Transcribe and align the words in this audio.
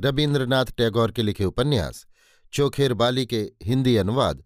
रविन्द्रनाथ 0.00 0.64
टैगोर 0.64 1.12
के 1.12 1.22
लिखे 1.22 1.44
उपन्यास, 1.44 2.06
चोखेर 2.52 2.94
बाली 2.94 3.26
के 3.26 3.52
हिंदी 3.62 3.96
अनुवाद, 3.96 4.42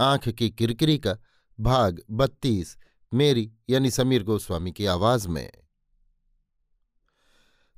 आँख 0.00 0.28
की 0.28 0.50
किरकिरी 0.50 0.98
का 0.98 1.18
भाग 1.60 2.02
बत्तीस, 2.10 2.76
मेरी 3.14 3.52
यानी 3.70 3.90
समीर 3.90 4.22
गोस्वामी 4.22 4.72
की 4.72 4.86
आवाज़ 4.86 5.28
में। 5.28 5.50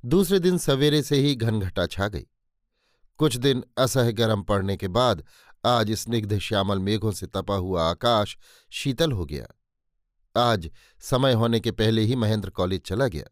दूसरे 0.05 0.39
दिन 0.39 0.57
सवेरे 0.57 1.01
से 1.01 1.15
ही 1.15 1.35
घनघटा 1.35 1.85
छा 1.85 2.07
गई। 2.07 2.27
कुछ 3.17 3.37
दिन 3.37 3.63
असह 3.77 4.11
गर्म 4.11 4.43
पड़ने 4.43 4.77
के 4.77 4.87
बाद 4.87 5.23
आज 5.65 5.91
स्निग्ध 5.91 6.39
श्यामल 6.39 6.79
मेघों 6.79 7.11
से 7.11 7.27
तपा 7.27 7.55
हुआ 7.55 7.89
आकाश 7.89 8.37
शीतल 8.71 9.11
हो 9.11 9.25
गया। 9.25 9.47
आज 10.37 10.71
समय 10.99 11.33
होने 11.33 11.59
के 11.59 11.71
पहले 11.71 12.01
ही 12.01 12.15
महेंद्र 12.15 12.49
कॉलेज 12.49 12.81
चला 12.81 13.07
गया। 13.07 13.25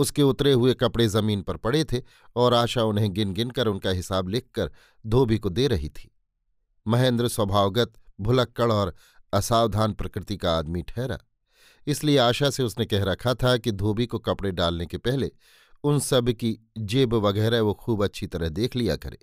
उसके 0.00 0.22
उतरे 0.22 0.52
हुए 0.52 0.74
कपड़े 0.74 1.06
ज़मीन 1.08 1.42
पर 1.42 1.56
पड़े 1.56 1.84
थे 1.84 2.02
और 2.36 2.54
आशा 2.54 2.82
उन्हें 2.82 3.12
गिन 3.14 3.32
गिन 3.32 3.50
कर 3.50 3.66
उनका 3.66 3.90
हिसाब 3.90 4.28
लिखकर 4.28 4.70
धोबी 5.06 5.38
को 5.38 5.48
दे 5.48 5.66
रही 5.66 5.88
थी। 5.88 6.10
महेंद्र 6.86 7.28
स्वभावगत, 7.28 7.92
भुलक्कड़ 8.20 8.72
और 8.72 8.94
असावधान 9.32 9.92
प्रकृति 9.92 10.36
का 10.36 10.58
आदमी 10.58 10.82
ठहरा। 10.82 11.18
इसलिए 11.86 12.18
आशा 12.18 12.50
से 12.50 12.62
उसने 12.62 12.84
कह 12.86 13.04
रखा 13.04 13.34
था 13.34 13.56
कि 13.56 13.72
धोबी 13.72 14.06
को 14.06 14.18
कपड़े 14.18 14.50
डालने 14.52 14.86
के 14.86 14.98
पहले 14.98 15.30
उन 15.84 15.98
सब 15.98 16.30
की 16.30 16.56
जेब 16.78 17.14
वगैरह 17.14 17.60
वो 17.60 17.74
खूब 17.74 18.04
अच्छी 18.04 18.26
तरह 18.26 18.48
देख 18.48 18.76
लिया 18.76 18.96
करे। 18.96 19.18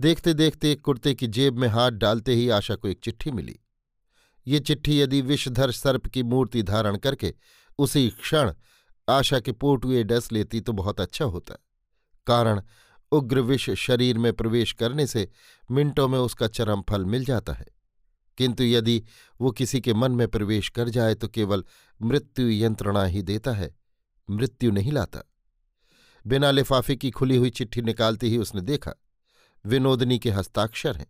देखते 0.00 0.34
देखते 0.34 0.72
एक 0.72 0.80
कुर्ते 0.80 1.14
की 1.14 1.26
जेब 1.26 1.58
में 1.58 1.68
हाथ 1.68 1.90
डालते 1.90 2.34
ही 2.34 2.48
आशा 2.48 2.74
को 2.74 2.88
एक 2.88 3.00
चिट्ठी 3.04 3.30
मिली। 3.30 3.58
ये 4.46 4.60
चिट्ठी 4.60 5.00
यदि 5.00 5.20
विषधर 5.20 5.70
सर्प 5.70 6.06
की 6.06 6.22
मूर्ति 6.22 6.62
धारण 6.62 6.96
करके 6.96 7.34
उसी 7.78 8.08
क्षण 8.10 8.52
आशा 9.08 9.40
के 9.40 9.52
पोटुए 9.52 10.02
डस 10.02 10.32
लेती 10.32 10.60
तो 10.60 10.72
बहुत 10.72 11.00
अच्छा 11.00 11.24
होता। 11.24 11.54
कारण, 12.26 12.62
उग्र 13.12 13.40
विष 13.40 13.70
शरीर 13.70 14.18
में 14.18 14.32
प्रवेश 14.32 14.72
करने 14.72 15.06
से 15.06 15.28
मिनटों 15.70 16.08
में 16.08 16.18
उसका 16.18 16.46
चरम 16.46 16.82
फल 16.90 17.04
मिल 17.04 17.24
जाता 17.24 17.52
है। 17.52 17.66
किंतु 18.38 18.64
यदि 18.64 19.02
वो 19.40 19.50
किसी 19.50 19.80
के 19.80 19.94
मन 19.94 20.12
में 20.12 20.28
प्रवेश 20.28 20.68
कर 20.68 20.88
जाए 20.88 21.14
तो 21.14 21.28
केवल 21.28 21.64
मृत्यु 22.02 22.48
यंत्रणा 22.48 23.04
ही 23.04 23.22
देता 23.22 23.52
है, 23.52 23.74
मृत्यु 24.30 24.70
नहीं 24.70 24.92
लाता। 24.92 25.20
बिना 26.26 26.50
लिफाफे 26.50 26.96
की 26.96 27.10
खुली 27.10 27.36
हुई 27.36 27.50
चिट्ठी 27.50 27.82
निकालते 27.82 28.26
ही 28.26 28.38
उसने 28.38 28.60
देखा, 28.60 28.92
विनोदनी 29.66 30.18
के 30.18 30.30
हस्ताक्षर 30.30 30.96
हैं। 30.96 31.06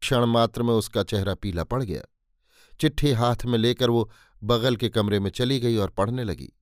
क्षण 0.00 0.24
मात्र 0.24 0.62
में 0.62 0.74
उसका 0.74 1.02
चेहरा 1.02 1.34
पीला 1.34 1.64
पड़ 1.64 1.82
गया। 1.82 2.02
चिट्ठी 2.80 3.12
हाथ 3.12 3.36
में 3.44 3.58
लेकर 3.58 3.90
वो 3.90 4.10
बगल 4.44 4.76
के 4.76 4.88
कमरे 4.88 5.20
में 5.20 5.30
चली 5.30 5.60
गई 5.60 5.76
और 5.76 5.90
पढ़ने 5.90 6.24
लगी। 6.24 6.52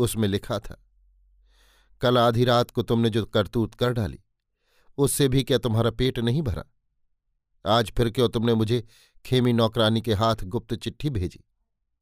उसमें 0.00 0.28
लिखा 0.28 0.58
था, 0.58 0.82
कल 2.00 2.18
आधी 2.18 2.44
रात 2.44 2.70
को 2.70 2.82
तुमने 2.82 3.10
जो 3.10 3.24
करतूत 3.24 3.74
कर 3.74 3.92
डाली, 3.92 4.18
उससे 4.98 5.28
भी 5.28 5.42
क्या 5.44 5.58
तुम्हारा 5.58 5.90
पेट 5.90 6.18
नहीं 6.18 6.42
भरा? 6.42 6.64
आज 7.64 7.90
फिर 7.90 8.10
क्यों 8.10 8.28
तुमने 8.28 8.54
मुझे 8.54 8.84
खेमी 9.24 9.52
नौकरानी 9.52 10.00
के 10.02 10.14
हाथ 10.14 10.44
गुप्त 10.44 10.74
चिट्ठी 10.74 11.10
भेजी? 11.10 11.44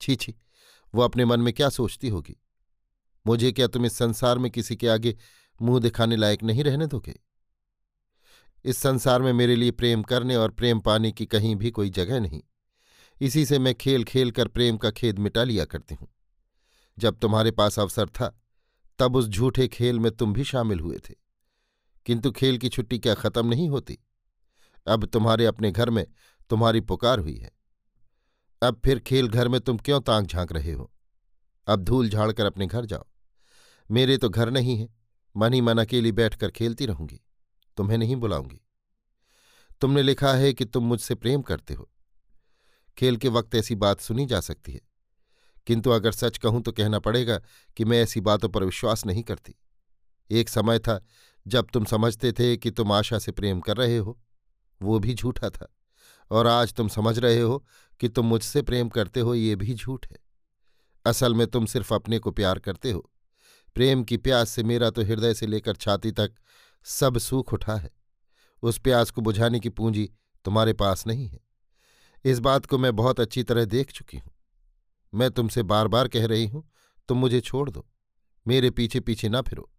छी 0.00 0.16
छी, 0.16 0.34
वो 0.94 1.03
अपने 1.03 1.25
मन 1.25 1.41
में 1.41 1.53
क्या 1.54 1.69
सोचती 1.69 2.09
होगी? 2.09 2.36
मुझे 3.26 3.53
क्या 3.53 3.66
तुम 3.66 3.86
इस 3.86 3.97
संसार 3.98 4.38
में 4.38 4.50
किसी 4.50 4.76
के 4.76 4.88
आगे 4.88 5.16
मुँह 5.62 5.80
दिखाने 5.80 6.16
लायक 6.16 6.42
नहीं 6.42 6.65
रहने 6.65 6.86
दोगे? 6.86 7.15
इस 8.65 8.78
संसार 8.78 9.22
में 9.22 9.32
मेरे 9.32 9.56
लिए 9.56 9.70
प्रेम 9.70 10.03
करने 10.03 10.36
और 10.36 10.50
प्रेम 10.50 10.80
पाने 10.80 11.12
की 11.12 11.26
कहीं 11.26 11.56
भी 11.56 11.70
कोई 11.70 11.91
जगह 11.91 12.20
नहीं। 12.20 12.42
इसी 13.20 13.44
से 13.47 13.59
मैं 13.59 13.75
खेल 13.75 14.04
खेल 14.04 14.30
कर 14.30 14.48
प्रेम 14.48 14.76
का 14.76 14.91
खेद 14.91 15.19
मिटा 15.19 15.44
लिया 15.44 15.65
करती 15.65 15.94
हूँ। 15.94 16.09
जब 16.98 17.19
तुम्हारे 17.19 17.50
पास 17.50 17.78
अवसर 17.78 18.09
था, 18.09 18.41
तब 18.98 19.16
उस 19.16 19.28
झूठे 19.28 19.69
खेल 19.69 19.98
में 19.98 20.12
तुम 20.12 20.32
भी 20.32 20.44
शामिल 20.44 20.81
हुए 20.81 20.98
थे। 20.98 21.14
किंतु 22.06 22.31
खेल 22.31 22.59
की 22.59 22.69
छुट्टी 22.69 22.98
क्या 22.98 23.14
खत्म 23.14 23.47
नहीं 23.47 23.69
होती? 23.69 23.98
अब 24.86 25.04
तुम्हारे 25.04 25.47
अपने 25.47 25.70
घर 25.70 25.91
में 25.91 26.06
तुम्हारी 26.50 26.81
पुकार 26.81 27.19
हुई 27.19 27.36
है। 27.36 27.53
अब 28.62 28.81
फिर 28.84 28.98
खेल 28.98 29.28
घर 29.28 29.48
में 29.48 29.60
तुम 29.60 29.78
क्यों 29.78 30.00
तांग 30.00 30.26
झाँक 30.26 30.53
रहे 30.53 30.72
हो? 30.72 30.92
अब 31.66 31.82
धूल 31.84 32.09
झाड़कर 32.09 32.44
अपने 32.44 32.66
घर 32.66 32.84
जाओ। 32.84 33.06
मेरे 33.91 34.19
तो 34.19 34.28
घर 34.28 34.50
नहीं 34.50 34.76
है, 34.76 34.88
मन 35.36 35.53
ही 35.53 35.60
मन 35.60 35.78
अकेली 35.78 36.12
बैठकर 36.12 36.50
खेलती 36.50 36.86
रहूँगी। 36.86 37.20
तुम्हें 37.76 37.98
नहीं 37.98 38.16
बुलाऊँगी। 38.16 38.60
तुमने 39.80 40.03
लिखा 40.03 40.34
है 40.34 40.53
कि 40.53 40.65
तुम 40.65 40.84
मुझसे 40.84 41.15
प्रेम 41.15 41.42
करते 41.42 41.75
हो। 41.75 41.91
खेल 42.98 43.16
के 43.16 43.28
वक्त 43.28 43.54
ऐसी 43.54 43.75
बात 43.75 44.00
सुनी 44.00 44.26
जा 44.26 44.41
सकती 44.41 44.72
है। 44.72 44.88
किंतु 45.69 45.91
अगर 45.91 46.12
सच 46.12 46.39
कहूँ 46.39 46.62
तो 46.62 46.73
कहना 46.73 46.99
पड़ेगा 46.99 47.41
कि 47.77 47.84
मैं 47.84 48.03
ऐसी 48.03 48.21
बातों 48.21 48.49
पर 48.49 48.65
विश्वास 48.65 49.06
नहीं 49.06 49.23
करती। 49.23 49.55
एक 50.31 50.49
समय 50.49 50.79
था 50.79 51.05
जब 51.47 51.67
तुम 51.73 51.84
समझते 51.84 52.33
थे 52.33 52.56
कि 52.56 52.71
तुम 52.71 52.93
आशा 52.93 53.19
से 53.19 53.33
प्रेम 53.33 53.61
कर 53.61 53.77
रहे 53.77 53.97
हो। 53.97 54.21
वो 54.83 54.99
भी 54.99 55.15
झूठा 55.15 55.51
था। 55.51 55.75
और 56.31 56.47
आज 56.47 56.73
तुम 56.73 56.89
समझ 56.89 57.19
रहे 57.19 57.41
हो 57.41 57.67
कि 58.01 58.09
तुम 58.09 58.27
मुझसे 58.27 58.62
प्रेम 58.62 58.89
करते 58.89 59.21
हो, 59.21 59.34
ये 59.34 59.57
भी 59.57 59.75
झूठ 59.75 60.07
है। 60.11 60.17
असल 61.07 61.34
में 61.34 61.47
तुम 61.47 61.67
सिर्फ़ 61.67 61.95
अपने 61.95 62.19
को 62.19 62.31
प्यार 62.31 62.59
करते 62.59 62.91
हो। 62.91 63.11
प्रेम 63.75 64.05
की 64.05 64.17
प्यास 64.17 64.51
से 64.51 64.62
मेरा 64.62 64.91
तो 64.91 65.03
हृदय 65.03 65.34
से 65.34 65.47
लेकर 65.47 65.77
छाती 65.77 66.12
तक 66.12 66.33
सब 66.84 67.19
सूख 67.19 67.53
उठा 67.53 67.77
है। 67.77 67.91
उस 68.62 68.78
प्यास 68.78 69.11
को 69.11 69.21
बुझाने 69.21 69.61
की 69.61 69.69
पूंजी 69.69 70.11
तुम्हारे 70.45 70.73
पास 70.73 71.07
नहीं 71.07 71.28
है। 71.28 71.41
इस 72.25 72.39
बात 72.39 72.67
को 72.67 72.78
मैं 72.78 72.97
बहुत 72.97 73.21
अच्छी 73.21 73.43
तरह 73.43 73.65
देख 73.65 73.93
चुकी 73.93 74.19
हूँ। 74.19 74.33
मैं 75.13 75.31
तुमसे 75.31 75.63
बार 75.63 75.89
बार 75.89 76.09
कह 76.09 76.27
रही 76.27 76.47
हूँ, 76.47 76.69
तुम 77.09 77.19
मुझे 77.19 77.41
छोड़ 77.41 77.69
दो। 77.71 77.87
मेरे 78.47 78.71
पीछे 78.71 79.01
पीछे 79.01 79.29
ना 79.29 79.41
फिरो। 79.43 79.71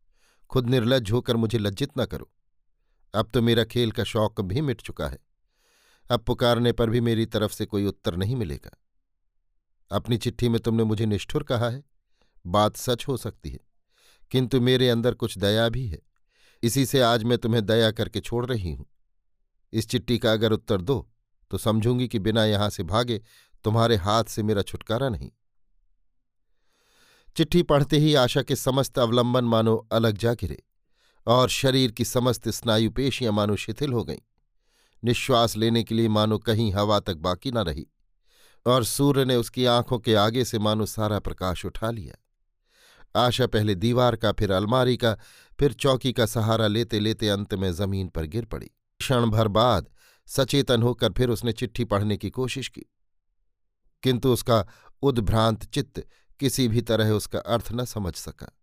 खुद 0.49 0.69
निर्लज 0.69 1.11
होकर 1.11 1.35
मुझे 1.35 1.57
लज्जित 1.57 1.89
न 1.97 2.05
करो। 2.05 2.29
अब 3.13 3.29
तो 3.33 3.41
मेरा 3.41 3.63
खेल 3.63 3.91
का 3.91 4.03
शौक 4.03 4.41
भी 4.41 4.61
मिट 4.61 4.81
चुका 4.81 5.07
है। 5.07 5.19
अब 6.05 6.19
पुकारने 6.19 6.71
पर 6.71 6.89
भी 6.89 7.01
मेरी 7.01 7.25
तरफ़ 7.25 7.53
से 7.53 7.65
कोई 7.65 7.85
उत्तर 7.85 8.15
नहीं 8.15 8.35
मिलेगा। 8.35 8.75
अपनी 9.91 10.17
चिट्ठी 10.17 10.49
में 10.49 10.59
तुमने 10.61 10.83
मुझे 10.83 11.05
निष्ठुर 11.05 11.43
कहा 11.43 11.69
है। 11.69 11.83
बात 12.45 12.75
सच 12.77 13.07
हो 13.07 13.17
सकती 13.17 13.49
है, 13.49 13.59
किंतु 14.31 14.61
मेरे 14.61 14.89
अंदर 14.89 15.13
कुछ 15.13 15.37
दया 15.37 15.67
भी 15.69 15.85
है। 15.87 15.99
इसी 16.63 16.85
से 16.85 17.01
आज 17.01 17.23
मैं 17.23 17.37
तुम्हें 17.37 17.65
दया 17.65 17.91
करके 17.91 18.19
छोड़ 18.19 18.45
रही 18.45 18.73
हूँ। 18.73 18.85
इस 19.73 19.89
चिट्ठी 19.89 20.17
का 20.17 20.33
अगर 20.33 20.51
उत्तर 20.51 20.81
दो 20.81 21.07
तो 21.51 21.57
समझूँगी 21.57 22.07
कि 22.07 22.19
बिना 22.19 22.43
यहाँ 22.45 22.69
से 22.69 22.83
भागे 22.83 23.21
तुम्हारे 23.63 23.95
हाथ 23.95 24.23
से 24.23 24.43
मेरा 24.43 24.61
छुटकारा 24.61 25.09
नहीं। 25.09 25.31
चिट्ठी 27.35 27.63
पढ़ते 27.63 27.97
ही 27.97 28.13
आशा 28.13 28.41
के 28.41 28.55
समस्त 28.55 28.99
अवलंबन 28.99 29.45
मानो 29.45 29.87
अलग 29.91 30.17
जा 30.17 30.33
गिरे 30.33 30.63
और 31.27 31.49
शरीर 31.49 31.91
की 31.91 32.05
समस्त 32.05 32.49
स्नायु 32.49 32.91
पेशियाँ 32.91 33.33
मानो 33.33 33.55
शिथिल 33.55 33.93
हो 33.93 34.03
गईं। 34.03 34.19
निश्वास 35.03 35.57
लेने 35.57 35.83
के 35.83 35.95
लिए 35.95 36.07
मानो 36.07 36.37
कहीं 36.37 36.73
हवा 36.73 36.99
तक 36.99 37.17
बाकी 37.17 37.51
न 37.51 37.57
रही 37.57 37.87
और 38.65 38.83
सूर्य 38.83 39.25
ने 39.25 39.35
उसकी 39.35 39.65
आँखों 39.65 39.99
के 39.99 40.15
आगे 40.15 40.45
से 40.45 40.59
मानो 40.59 40.85
सारा 40.85 41.19
प्रकाश 41.19 41.65
उठा 41.65 41.91
लिया। 41.91 42.15
आशा 43.25 43.47
पहले 43.47 43.75
दीवार 43.75 44.15
का, 44.15 44.31
फिर 44.31 44.51
अलमारी 44.51 44.97
का, 44.97 45.17
फिर 45.59 45.73
चौकी 45.73 46.13
का 46.13 46.25
सहारा 46.25 46.67
लेते 46.67 46.99
लेते 46.99 47.29
अंत 47.29 47.53
में 47.53 47.71
ज़मीन 47.71 48.07
पर 48.07 48.25
गिर 48.25 48.45
पड़ी। 48.45 48.65
क्षण 48.99 49.25
भर 49.25 49.47
बाद 49.47 49.89
सचेतन 50.27 50.81
होकर 50.81 51.11
फिर 51.11 51.29
उसने 51.29 51.51
चिट्ठी 51.51 51.83
पढ़ने 51.83 52.17
की 52.17 52.29
कोशिश 52.29 52.67
की। 52.67 52.85
किंतु 54.03 54.33
उसका 54.33 54.67
उद्भ्रांत 55.01 55.65
चित्त 55.65 56.07
किसी 56.39 56.67
भी 56.67 56.81
तरह 56.81 57.11
उसका 57.11 57.39
अर्थ 57.39 57.67
न 57.71 57.85
समझ 57.85 58.15
सका। 58.15 58.57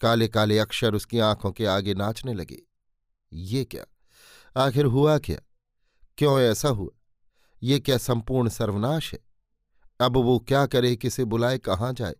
काले 0.00 0.28
काले 0.28 0.58
अक्षर 0.58 0.94
उसकी 0.94 1.18
आँखों 1.18 1.52
के 1.52 1.66
आगे 1.66 1.94
नाचने 1.94 2.34
लगे। 2.34 2.62
ये 3.32 3.64
क्या? 3.64 3.84
आखिर 4.64 4.84
हुआ 4.84 5.18
क्या? 5.18 5.38
क्यों 6.18 6.40
ऐसा 6.40 6.68
हुआ? 6.68 6.90
ये 7.62 7.80
क्या 7.80 7.98
संपूर्ण 7.98 8.48
सर्वनाश 8.48 9.12
है? 9.12 9.20
अब 10.00 10.16
वो 10.16 10.38
क्या 10.38 10.66
करे, 10.66 10.96
किसे 10.96 11.24
बुलाए, 11.24 11.58
कहाँ 11.58 11.92
जाए? 11.92 12.14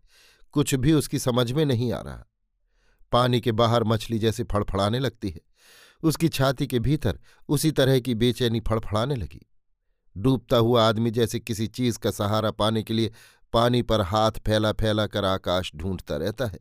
कुछ 0.53 0.75
भी 0.75 0.93
उसकी 0.93 1.19
समझ 1.19 1.53
में 1.53 1.65
नहीं 1.65 1.93
आ 1.93 2.00
रहा। 2.00 2.25
पानी 3.12 3.41
के 3.41 3.53
बाहर 3.53 3.85
मछली 3.85 4.19
जैसे 4.19 4.45
फड़फड़ाने 4.45 4.99
लगती 4.99 5.31
है। 5.31 5.41
उसकी 6.03 6.29
छाती 6.29 6.67
के 6.67 6.79
भीतर 6.79 7.21
उसी 7.49 7.71
तरह 7.71 8.00
की 8.00 8.15
बेचैनी 8.15 8.61
फड़फड़ाने 8.61 9.15
लगी। 9.15 9.48
डूबता 10.19 10.56
हुआ 10.56 10.88
आदमी 10.88 11.11
जैसे 11.11 11.41
किसी 11.41 11.67
चीज़ 11.67 11.99
का 11.99 12.11
सहारा 12.11 12.50
पाने 12.50 12.82
के 12.82 12.94
लिए 12.94 13.12
पानी 13.53 13.82
पर 13.82 14.00
हाथ 14.00 14.32
फैला 14.47 14.73
फैला 14.73 15.06
कर 15.06 15.25
आकाश 15.25 15.70
ढूंढता 15.76 16.17
रहता 16.17 16.47
है। 16.47 16.59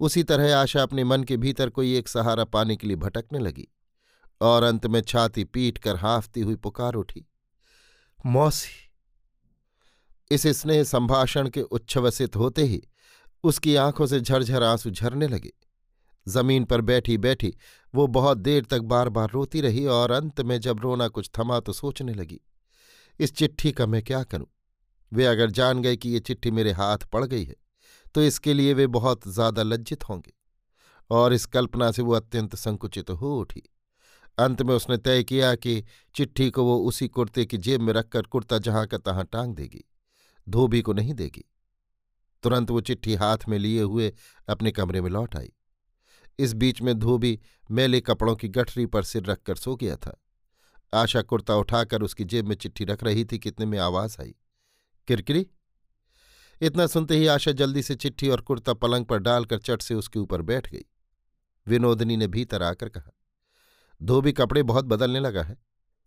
उसी 0.00 0.22
तरह 0.22 0.56
आशा 0.56 0.82
अपने 0.82 1.04
मन 1.04 1.24
के 1.24 1.36
भीतर 1.36 1.70
कोई 1.70 1.96
एक 1.96 2.08
सहारा 2.08 2.44
पाने 2.44 2.76
के 2.76 2.86
लिए 2.86 2.96
भटकने 2.96 3.38
लगी 3.38 3.66
और 4.40 4.62
अंत 4.62 4.86
में 4.86 5.00
छाती 5.00 5.44
पीट 5.44 5.78
कर 5.78 5.96
हाफती 5.96 6.40
हुई 6.40 6.56
पुकार 6.56 6.94
उठी। 6.94 7.26
मौसी, 8.26 8.70
इस 10.30 10.46
स्नेह 10.46 10.82
संभाषण 10.84 11.48
के 11.48 11.62
उच्छ्वसित 11.62 12.36
होते 12.36 12.62
ही 12.62 12.82
उसकी 13.44 13.74
आँखों 13.76 14.06
से 14.06 14.20
झरझर 14.20 14.62
आँसू 14.62 14.90
झरने 14.90 15.28
लगे। 15.28 15.52
ज़मीन 16.26 16.64
पर 16.64 16.80
बैठी 16.80 17.16
बैठी 17.18 17.54
वो 17.94 18.06
बहुत 18.06 18.38
देर 18.38 18.64
तक 18.64 18.80
बार 18.84 19.08
बार 19.08 19.30
रोती 19.30 19.60
रही 19.60 19.84
और 19.86 20.10
अंत 20.10 20.40
में 20.40 20.60
जब 20.60 20.80
रोना 20.80 21.08
कुछ 21.08 21.30
थमा 21.38 21.60
तो 21.60 21.72
सोचने 21.72 22.14
लगी 22.14 22.40
इस 23.20 23.34
चिट्ठी 23.34 23.70
का 23.72 23.86
मैं 23.86 24.02
क्या 24.02 24.22
करूँ? 24.24 24.46
वे 25.12 25.24
अगर 25.26 25.50
जान 25.50 25.82
गए 25.82 25.96
कि 25.96 26.08
ये 26.08 26.20
चिट्ठी 26.20 26.50
मेरे 26.50 26.72
हाथ 26.72 26.98
पड़ 27.12 27.24
गई 27.24 27.44
है 27.44 27.54
तो 28.14 28.22
इसके 28.22 28.54
लिए 28.54 28.74
वे 28.74 28.86
बहुत 28.88 29.26
ज़्यादा 29.28 29.62
लज्जित 29.62 30.04
होंगे। 30.04 30.32
और 31.10 31.32
इस 31.32 31.44
कल्पना 31.46 31.90
से 31.92 32.02
वो 32.02 32.12
अत्यंत 32.12 32.54
संकुचित 32.56 33.10
हो 33.12 33.34
उठी। 33.40 33.62
अंत 34.38 34.62
में 34.62 34.74
उसने 34.74 34.96
तय 34.98 35.22
किया 35.24 35.54
कि 35.56 35.82
चिट्ठी 36.14 36.48
को 36.50 36.64
वो 36.64 36.78
उसी 36.80 37.08
कुर्ते 37.08 37.44
की 37.44 37.58
जेब 37.58 37.80
में 37.80 37.92
रखकर 37.92 38.22
कुर्ता 38.24 38.58
जहाँ 38.58 38.86
का 38.86 38.98
तहां 38.98 39.24
टांग 39.24 39.54
देगी, 39.54 39.84
धोबी 40.46 40.82
को 40.82 40.92
नहीं 40.92 41.14
देगी। 41.14 41.44
तुरंत 42.44 42.70
वो 42.70 42.80
चिट्ठी 42.80 43.14
हाथ 43.14 43.48
में 43.48 43.58
लिए 43.58 43.82
हुए 43.82 44.12
अपने 44.48 44.70
कमरे 44.72 45.00
में 45.00 45.10
लौट 45.10 45.36
आई। 45.36 45.52
इस 46.38 46.52
बीच 46.54 46.82
में 46.82 46.94
धोबी 46.98 47.38
मैले 47.70 48.00
कपड़ों 48.00 48.36
की 48.36 48.48
गठरी 48.50 48.86
पर 48.86 49.02
सिर 49.04 49.24
रखकर 49.24 49.56
सो 49.56 49.76
गया 49.76 49.96
था। 49.96 50.16
आशा 50.94 51.22
कुर्ता 51.22 51.54
उठाकर 51.54 52.02
उसकी 52.02 52.24
जेब 52.24 52.46
में 52.46 52.56
चिट्ठी 52.56 52.84
रख 52.84 53.02
रही 53.04 53.24
थी 53.24 53.38
कितने 53.38 53.66
में 53.66 53.78
आवाज़ 53.78 54.16
आई। 54.20 54.34
किरकिरी? 55.08 55.46
इतना 56.60 56.86
सुनते 56.86 57.16
ही 57.16 57.26
आशा 57.26 57.52
जल्दी 57.52 57.82
से 57.82 57.94
चिट्ठी 57.94 58.28
और 58.28 58.40
कुर्ता 58.40 58.74
पलंग 58.74 59.04
पर 59.04 59.18
डालकर 59.18 59.58
चट 59.58 59.82
से 59.82 59.94
उसके 59.94 60.18
ऊपर 60.18 60.42
बैठ 60.42 60.70
गई। 60.70 60.84
विनोदनी 61.66 62.16
ने 62.16 62.26
भीतर 62.26 62.62
आकर 62.62 62.88
कहा, 62.88 63.10
धोबी 64.02 64.32
कपड़े 64.32 64.62
बहुत 64.62 64.84
बदलने 64.84 65.20
लगा 65.20 65.42
है। 65.42 65.56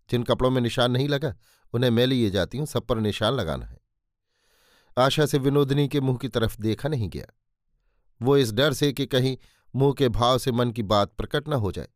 जिन 0.09 0.23
कपड़ों 0.23 0.51
में 0.51 0.61
निशान 0.61 0.91
नहीं 0.91 1.09
लगा, 1.09 1.35
उन्हें 1.73 1.91
मैं 1.91 2.05
लिए 2.05 2.29
जाती 2.29 2.57
हूँ, 2.57 2.65
सब 2.65 2.85
पर 2.85 2.97
निशान 2.97 3.33
लगाना 3.33 3.65
है। 3.65 3.77
आशा 4.97 5.25
से 5.25 5.37
विनोदनी 5.37 5.87
के 5.87 6.01
मुँह 6.01 6.17
की 6.17 6.27
तरफ़ 6.27 6.61
देखा 6.61 6.89
नहीं 6.89 7.09
गया। 7.09 7.25
वो 8.21 8.37
इस 8.37 8.51
डर 8.51 8.73
से 8.73 8.93
कि 8.93 9.05
कहीं 9.05 9.37
मुँह 9.75 9.93
के 9.93 10.09
भाव 10.09 10.37
से 10.37 10.51
मन 10.51 10.71
की 10.71 10.83
बात 10.83 11.13
प्रकट 11.13 11.49
न 11.49 11.53
हो 11.53 11.71
जाए। 11.71 11.87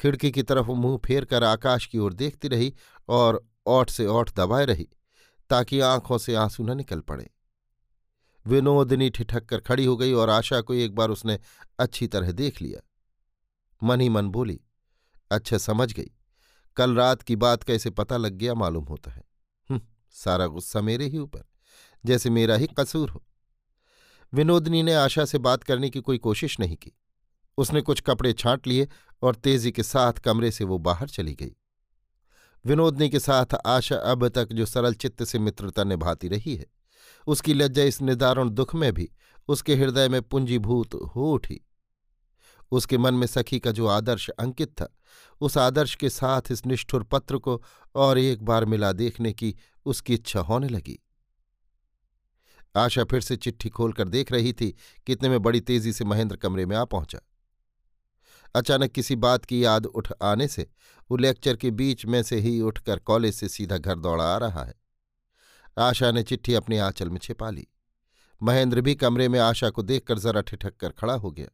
खिड़की 0.00 0.30
की 0.30 0.42
तरफ़ 0.42 0.66
मुँह 0.66 1.00
फेर 1.06 1.24
कर 1.24 1.44
आकाश 1.44 1.86
की 1.86 1.98
ओर 1.98 2.12
देखती 2.12 2.48
रही 2.48 2.74
और 3.08 3.48
ओठ 3.66 3.90
से 3.90 4.06
ओठ 4.06 4.30
दबाए 4.36 4.64
रही 4.64 4.88
ताकि 5.50 5.80
आँखों 5.80 6.18
से 6.18 6.34
आँसू 6.34 6.62
न 6.62 6.76
निकल 6.76 7.00
पड़े। 7.00 7.30
विनोदनी 8.46 9.10
ठिठक 9.10 9.44
कर 9.44 9.60
खड़ी 9.60 9.84
हो 9.84 9.96
गई 9.96 10.12
और 10.12 10.30
आशा 10.30 10.60
को 10.60 10.74
एक 10.74 10.94
बार 10.94 11.10
उसने 11.10 11.38
अच्छी 11.78 12.06
तरह 12.06 12.32
देख 12.32 12.62
लिया। 12.62 12.80
मन 13.82 14.00
ही 14.00 14.08
मन 14.08 14.28
बोली 14.28 14.60
अच्छा 15.30 15.58
समझ 15.58 15.92
गई। 15.92 16.10
कल 16.76 16.94
रात 16.94 17.22
की 17.22 17.36
बात 17.36 17.62
कैसे 17.62 17.90
पता 17.90 18.16
लग 18.16 18.32
गया 18.32 18.54
मालूम 18.54 18.84
होता 18.84 19.10
है। 19.10 19.22
हम्म, 19.70 19.80
सारा 20.10 20.46
गुस्सा 20.46 20.80
मेरे 20.80 21.06
ही 21.06 21.18
ऊपर 21.18 21.44
जैसे 22.06 22.30
मेरा 22.30 22.54
ही 22.54 22.66
कसूर 22.66 23.10
हो। 23.10 23.24
विनोदनी 24.32 24.82
ने 24.82 24.94
आशा 24.94 25.24
से 25.24 25.38
बात 25.38 25.62
करने 25.62 25.90
की 25.90 26.00
कोई 26.00 26.18
कोशिश 26.18 26.60
नहीं 26.60 26.76
की। 26.76 26.92
उसने 27.58 27.80
कुछ 27.80 28.00
कपड़े 28.00 28.32
छांट 28.32 28.66
लिए 28.66 28.88
और 29.22 29.34
तेज़ी 29.34 29.70
के 29.72 29.82
साथ 29.82 30.12
कमरे 30.12 30.50
से 30.50 30.64
वो 30.64 30.78
बाहर 30.78 31.08
चली 31.08 31.34
गई। 31.34 31.54
विनोदनी 32.64 33.08
के 33.08 33.18
साथ 33.18 33.54
आशा 33.66 33.96
अब 33.96 34.28
तक 34.28 34.52
जो 34.52 34.66
सरल 34.66 34.94
चित्त 34.94 35.24
से 35.24 35.38
मित्रता 35.38 35.84
निभाती 35.84 36.28
रही 36.28 36.56
है, 36.56 36.66
उसकी 37.26 37.54
लज्जा 37.54 37.82
इस 37.82 38.00
निदारुण 38.02 38.50
दुख 38.50 38.74
में 38.74 38.92
भी 38.92 39.10
उसके 39.48 39.74
हृदय 39.74 40.08
में 40.08 40.22
पुंजीभूत 40.22 40.94
हो 41.16 41.32
उठी। 41.32 41.60
उसके 42.72 42.98
मन 42.98 43.14
में 43.14 43.26
सखी 43.26 43.58
का 43.58 43.70
जो 43.70 43.86
आदर्श 43.86 44.28
अंकित 44.30 44.70
था, 44.70 44.88
उस 45.40 45.58
आदर्श 45.58 45.94
के 45.94 46.10
साथ 46.10 46.50
इस 46.50 46.66
निष्ठुर 46.66 47.02
पत्र 47.02 47.38
को 47.38 47.62
और 47.94 48.18
एक 48.18 48.42
बार 48.42 48.64
मिला 48.64 48.92
देखने 48.92 49.32
की 49.32 49.54
उसकी 49.86 50.14
इच्छा 50.14 50.40
होने 50.40 50.68
लगी। 50.68 50.98
आशा 52.76 53.04
फिर 53.04 53.20
से 53.20 53.36
चिट्ठी 53.36 53.68
खोलकर 53.68 54.08
देख 54.08 54.32
रही 54.32 54.52
थी, 54.52 54.74
कितने 55.06 55.28
में 55.28 55.42
बड़ी 55.42 55.60
तेज़ी 55.60 55.92
से 55.92 56.04
महेंद्र 56.04 56.36
कमरे 56.36 56.66
में 56.66 56.76
आ 56.76 56.84
पहुँचा। 56.84 57.18
अचानक 58.54 58.90
किसी 58.90 59.16
बात 59.16 59.44
की 59.44 59.64
याद 59.64 59.86
उठ 59.86 60.12
आने 60.22 60.48
से 60.48 60.70
वो 61.10 61.16
लेक्चर 61.16 61.56
के 61.56 61.70
बीच 61.70 62.06
में 62.06 62.22
से 62.22 62.40
ही 62.40 62.60
उठकर 62.60 62.98
कॉलेज 62.98 63.34
से 63.34 63.48
सीधा 63.48 63.78
घर 63.78 63.98
दौड़ा 63.98 64.24
आ 64.24 64.38
रहा 64.38 64.64
है। 64.64 64.74
आशा 65.78 66.10
ने 66.10 66.22
चिट्ठी 66.22 66.54
अपने 66.54 66.78
आंचल 66.78 67.10
में 67.10 67.18
छिपा 67.18 67.50
ली। 67.50 67.66
महेंद्र 68.42 68.80
भी 68.80 68.94
कमरे 68.94 69.28
में 69.28 69.40
आशा 69.40 69.70
को 69.70 69.82
देखकर 69.82 70.18
जरा 70.18 70.40
ठिठक 70.40 70.76
कर 70.76 70.90
खड़ा 70.90 71.14
हो 71.14 71.30
गया 71.30 71.48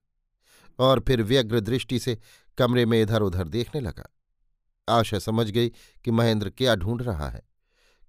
और 0.79 1.01
फिर 1.01 1.23
व्यग्र 1.23 1.61
दृष्टि 1.61 1.99
से 1.99 2.19
कमरे 2.59 2.87
में 2.87 3.03
इधर 3.03 3.23
उधर 3.23 3.49
देखने 3.49 3.81
लगा। 3.81 4.15
आशा 4.89 5.19
समझ 5.19 5.51
गई 5.51 5.69
कि 6.05 6.11
महेंद्र 6.11 6.51
क्या 6.51 6.75
ढूंढ 6.77 7.03
रहा 7.03 7.31
है। 7.31 7.43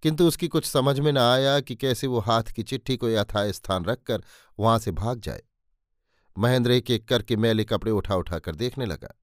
किंतु 0.03 0.27
उसकी 0.27 0.47
कुछ 0.47 0.65
समझ 0.65 0.99
में 0.99 1.11
न 1.11 1.17
आया 1.17 1.59
कि 1.59 1.75
कैसे 1.75 2.07
वो 2.07 2.19
हाथ 2.19 2.43
की 2.43 2.63
चिट्ठी 2.63 2.97
को 2.97 3.09
यथाय 3.09 3.53
स्थान 3.53 3.85
रखकर 3.85 4.23
वहाँ 4.59 4.79
से 4.79 4.91
भाग 4.91 5.19
जाए। 5.19 5.43
महेंद्र 6.37 6.71
एक 6.71 6.91
एक 6.91 7.07
करके 7.07 7.35
मैले 7.35 7.63
कपड़े 7.63 7.91
उठा 7.91 8.15
उठा 8.15 8.39
कर 8.39 8.55
देखने 8.55 8.85
लगा। 8.85 9.21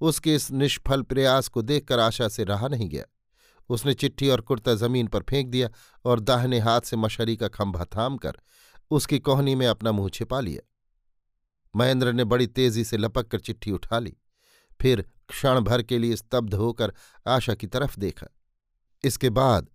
उसके 0.00 0.34
इस 0.34 0.50
निष्फल 0.50 1.02
प्रयास 1.02 1.48
को 1.48 1.62
देखकर 1.62 1.98
आशा 1.98 2.28
से 2.28 2.44
रहा 2.44 2.68
नहीं 2.68 2.88
गया। 2.88 3.04
उसने 3.68 3.94
चिट्ठी 3.94 4.28
और 4.28 4.40
कुर्ता 4.40 4.74
ज़मीन 4.74 5.06
पर 5.06 5.22
फेंक 5.22 5.48
दिया 5.48 5.68
और 6.04 6.20
दाहिने 6.20 6.58
हाथ 6.58 6.80
से 6.80 6.96
मशरी 6.96 7.36
का 7.36 7.48
खंभा 7.48 7.84
थाम 7.84 8.16
कर 8.16 8.32
उसकी 8.90 9.18
कोहनी 9.18 9.54
में 9.54 9.66
अपना 9.66 9.92
मुँह 9.92 10.08
छिपा 10.08 10.40
लिया। 10.40 10.66
महेंद्र 11.76 12.12
ने 12.12 12.24
बड़ी 12.24 12.46
तेज़ी 12.46 12.84
से 12.84 12.96
लपक 12.96 13.26
कर 13.28 13.40
चिट्ठी 13.40 13.70
उठा 13.70 13.98
ली। 13.98 14.16
फिर 14.80 15.04
क्षण 15.28 15.60
भर 15.60 15.82
के 15.82 15.98
लिए 15.98 16.16
स्तब्ध 16.16 16.54
होकर 16.54 16.92
आशा 17.26 17.54
की 17.54 17.66
तरफ़ 17.66 17.98
देखा। 18.00 18.26
इसके 19.04 19.30
बाद 19.30 19.68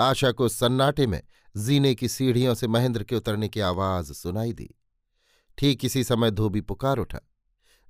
आशा 0.00 0.32
को 0.32 0.48
सन्नाटे 0.48 1.06
में 1.06 1.22
जीने 1.56 1.94
की 1.94 2.08
सीढ़ियों 2.08 2.54
से 2.54 2.66
महेंद्र 2.66 3.04
के 3.04 3.16
उतरने 3.16 3.48
की 3.48 3.60
आवाज़ 3.60 4.12
सुनाई 4.12 4.52
दी। 4.52 4.74
ठीक 5.58 5.84
इसी 5.84 6.04
समय 6.04 6.30
धोबी 6.30 6.60
पुकार 6.60 6.98
उठा। 6.98 7.18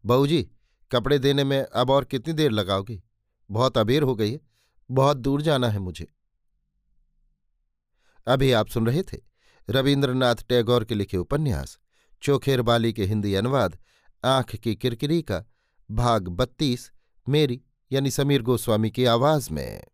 बहू 0.06 0.26
जी, 0.26 0.50
कपड़े 0.92 1.18
देने 1.18 1.44
में 1.44 1.62
अब 1.62 1.90
और 1.90 2.04
कितनी 2.04 2.34
देर 2.34 2.50
लगाओगी? 2.50 3.02
बहुत 3.50 3.78
अबेर 3.78 4.02
हो 4.02 4.14
गई 4.14 4.32
है, 4.32 4.40
बहुत 4.90 5.16
दूर 5.16 5.42
जाना 5.42 5.68
है 5.68 5.78
मुझे। 5.78 6.12
अभी 8.26 8.52
आप 8.52 8.68
सुन 8.68 8.86
रहे 8.86 9.02
थे 9.02 9.18
रविन्द्रनाथ 9.70 10.34
टैगोर 10.48 10.84
के 10.84 10.94
लिखे 10.94 11.16
उपन्यास, 11.16 11.78
चोखेर 12.22 12.62
बाली 12.62 12.92
के 12.92 13.04
हिंदी 13.04 13.34
अनुवाद, 13.34 13.78
आँख 14.24 14.56
की 14.56 14.74
किरकिरी 14.74 15.22
का 15.22 15.44
भाग 15.90 16.28
बत्तीस, 16.28 16.92
मेरी 17.28 17.62
यानी 17.92 18.10
समीर 18.10 18.42
गोस्वामी 18.42 18.90
की 18.90 19.04
आवाज़ 19.04 19.50
में। 19.50 19.84